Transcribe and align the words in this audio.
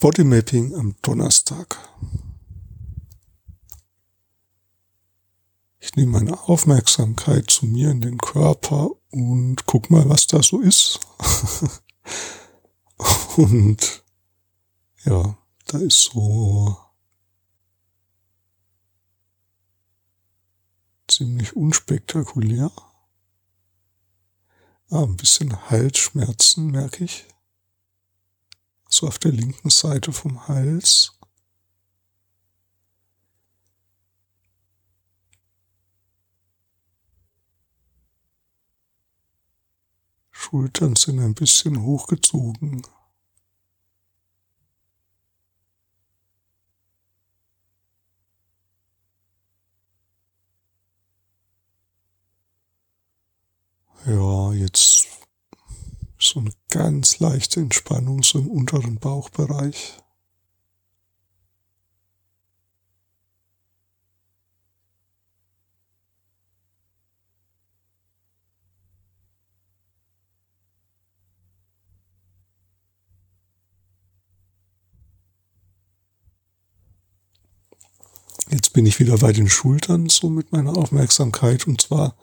Bodymapping 0.00 0.74
am 0.76 0.96
Donnerstag. 1.02 1.76
Ich 5.78 5.94
nehme 5.94 6.12
meine 6.12 6.40
Aufmerksamkeit 6.40 7.50
zu 7.50 7.66
mir 7.66 7.90
in 7.90 8.00
den 8.00 8.16
Körper 8.16 8.92
und 9.10 9.66
guck 9.66 9.90
mal, 9.90 10.08
was 10.08 10.26
da 10.26 10.42
so 10.42 10.60
ist. 10.60 11.00
und 13.36 14.02
ja, 15.04 15.36
da 15.66 15.78
ist 15.78 16.04
so 16.04 16.78
ziemlich 21.08 21.54
unspektakulär. 21.54 22.72
Ah, 24.88 25.02
ein 25.02 25.18
bisschen 25.18 25.68
Halsschmerzen 25.68 26.70
merke 26.70 27.04
ich 27.04 27.26
so 29.00 29.08
auf 29.08 29.18
der 29.18 29.32
linken 29.32 29.70
Seite 29.70 30.12
vom 30.12 30.46
Hals. 30.46 31.18
Schultern 40.30 40.96
sind 40.96 41.18
ein 41.20 41.34
bisschen 41.34 41.82
hochgezogen. 41.82 42.82
Ja, 54.04 54.52
jetzt 54.52 54.99
so 56.30 56.40
eine 56.40 56.52
ganz 56.70 57.18
leichte 57.18 57.58
Entspannung 57.58 58.22
so 58.22 58.38
im 58.38 58.46
unteren 58.46 59.00
Bauchbereich. 59.00 59.98
Jetzt 78.50 78.72
bin 78.72 78.86
ich 78.86 78.98
wieder 78.98 79.16
bei 79.18 79.32
den 79.32 79.48
Schultern 79.48 80.08
so 80.08 80.28
mit 80.28 80.52
meiner 80.52 80.76
Aufmerksamkeit 80.76 81.66
und 81.66 81.80
zwar 81.80 82.16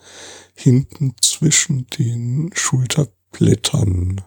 hinten 0.56 1.16
zwischen 1.22 1.88
den 1.88 2.52
Schulter 2.54 3.08
Blättern. 3.38 4.24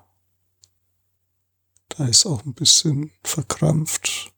Da 1.88 2.06
ist 2.06 2.26
auch 2.26 2.44
ein 2.44 2.54
bisschen 2.54 3.10
verkrampft. 3.24 4.32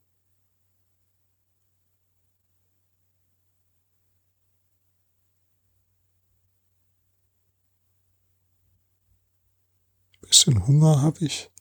Bisschen 10.22 10.66
Hunger 10.66 11.02
habe 11.02 11.26
ich. 11.26 11.52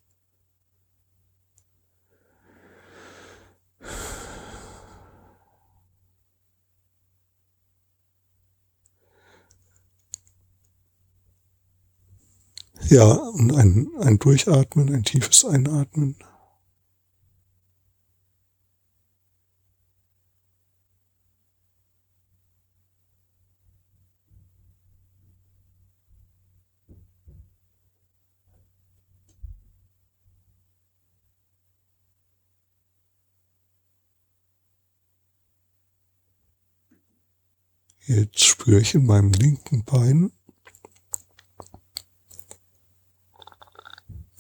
Ja, 12.92 13.06
und 13.14 13.54
ein, 13.56 13.90
ein 14.02 14.20
Durchatmen, 14.20 14.94
ein 14.94 15.04
tiefes 15.04 15.46
Einatmen. 15.46 16.18
Jetzt 38.06 38.44
spüre 38.44 38.82
ich 38.82 38.96
in 38.96 39.06
meinem 39.06 39.32
linken 39.32 39.86
Bein 39.86 40.34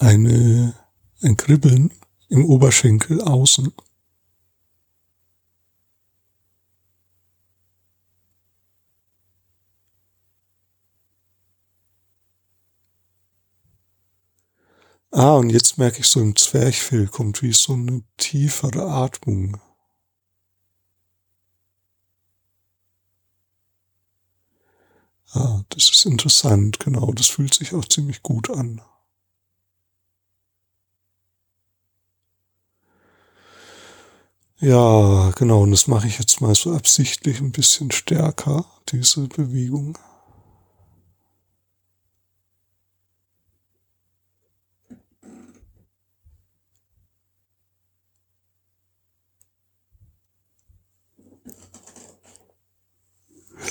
eine, 0.01 0.73
ein 1.23 1.37
Kribbeln 1.37 1.91
im 2.29 2.45
Oberschenkel 2.45 3.21
außen. 3.21 3.71
Ah, 15.13 15.35
und 15.37 15.49
jetzt 15.51 15.77
merke 15.77 15.99
ich 16.01 16.07
so 16.07 16.19
im 16.19 16.35
Zwerchfell 16.35 17.07
kommt 17.07 17.41
wie 17.41 17.53
so 17.53 17.73
eine 17.73 18.03
tiefere 18.17 18.87
Atmung. 18.91 19.57
Ah, 25.33 25.63
das 25.69 25.89
ist 25.89 26.05
interessant, 26.05 26.79
genau, 26.79 27.11
das 27.11 27.27
fühlt 27.27 27.53
sich 27.53 27.73
auch 27.73 27.83
ziemlich 27.85 28.23
gut 28.23 28.49
an. 28.49 28.81
Ja, 34.61 35.31
genau. 35.35 35.63
Und 35.63 35.72
das 35.72 35.88
mache 35.88 36.07
ich 36.07 36.19
jetzt 36.19 36.39
mal 36.39 36.55
so 36.55 36.72
absichtlich 36.73 37.39
ein 37.41 37.51
bisschen 37.51 37.91
stärker, 37.91 38.63
diese 38.89 39.27
Bewegung. 39.27 39.97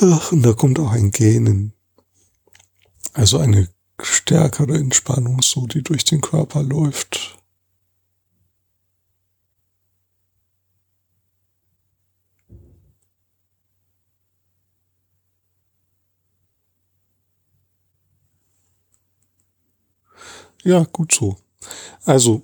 Ach, 0.00 0.32
und 0.32 0.42
da 0.42 0.52
kommt 0.52 0.78
auch 0.80 0.90
ein 0.90 1.10
Gähnen. 1.12 1.72
Also 3.12 3.38
eine 3.38 3.68
stärkere 4.02 4.74
Entspannung, 4.76 5.42
so 5.42 5.68
die 5.68 5.82
durch 5.82 6.04
den 6.04 6.20
Körper 6.20 6.62
läuft. 6.64 7.29
Ja, 20.62 20.84
gut 20.84 21.12
so. 21.12 21.36
Also, 22.04 22.42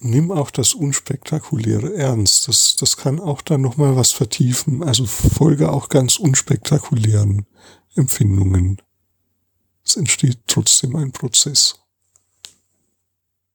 nimm 0.00 0.30
auch 0.30 0.50
das 0.50 0.74
Unspektakuläre 0.74 1.94
ernst. 1.94 2.48
Das, 2.48 2.76
das 2.76 2.96
kann 2.96 3.20
auch 3.20 3.42
dann 3.42 3.60
nochmal 3.60 3.96
was 3.96 4.12
vertiefen. 4.12 4.82
Also 4.82 5.06
folge 5.06 5.70
auch 5.70 5.88
ganz 5.88 6.18
unspektakulären 6.18 7.46
Empfindungen. 7.94 8.80
Es 9.84 9.96
entsteht 9.96 10.38
trotzdem 10.46 10.96
ein 10.96 11.12
Prozess. 11.12 11.80